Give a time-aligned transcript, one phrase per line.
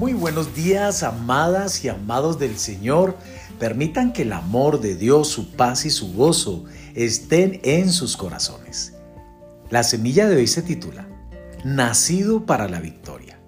[0.00, 3.18] Muy buenos días, amadas y amados del Señor.
[3.58, 8.94] Permitan que el amor de Dios, su paz y su gozo estén en sus corazones.
[9.68, 11.06] La semilla de hoy se titula
[11.64, 13.38] Nacido para la victoria.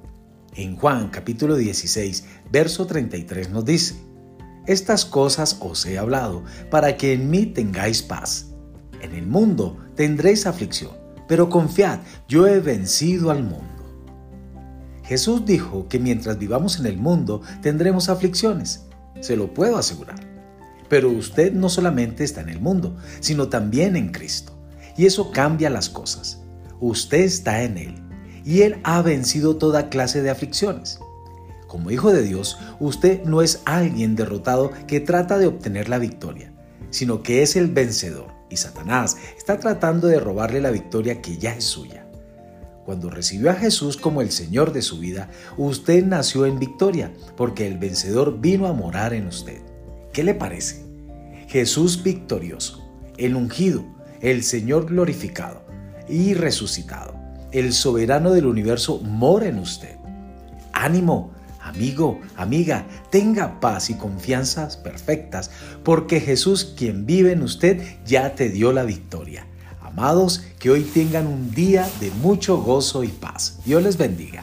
[0.55, 3.95] En Juan capítulo 16, verso 33 nos dice,
[4.67, 8.49] Estas cosas os he hablado para que en mí tengáis paz.
[9.01, 10.93] En el mundo tendréis aflicción,
[11.27, 13.82] pero confiad, yo he vencido al mundo.
[15.13, 18.87] Jesús dijo que mientras vivamos en el mundo tendremos aflicciones,
[19.21, 20.19] se lo puedo asegurar.
[20.89, 24.55] Pero usted no solamente está en el mundo, sino también en Cristo.
[24.97, 26.41] Y eso cambia las cosas.
[26.81, 28.03] Usted está en Él
[28.43, 30.99] y Él ha vencido toda clase de aflicciones.
[31.67, 36.55] Como hijo de Dios, usted no es alguien derrotado que trata de obtener la victoria,
[36.89, 41.55] sino que es el vencedor y Satanás está tratando de robarle la victoria que ya
[41.55, 42.07] es suya.
[42.85, 47.67] Cuando recibió a Jesús como el Señor de su vida, usted nació en victoria, porque
[47.67, 49.61] el vencedor vino a morar en usted.
[50.13, 50.85] ¿Qué le parece?
[51.49, 52.83] Jesús victorioso,
[53.19, 53.85] el ungido,
[54.21, 55.63] el Señor glorificado
[56.09, 57.15] y resucitado,
[57.53, 59.97] el soberano del universo mora en usted.
[60.73, 65.51] Ánimo, amigo, amiga, tenga paz y confianzas perfectas,
[65.85, 69.47] porque Jesús, quien vive en usted, ya te dio la victoria.
[69.93, 73.59] Amados, que hoy tengan un día de mucho gozo y paz.
[73.67, 74.43] Dios les bendiga.